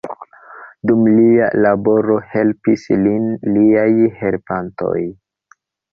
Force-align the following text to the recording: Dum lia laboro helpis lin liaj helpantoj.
Dum 0.91 1.03
lia 1.17 1.49
laboro 1.65 2.17
helpis 2.31 2.87
lin 3.03 3.27
liaj 3.59 3.89
helpantoj. 4.23 4.99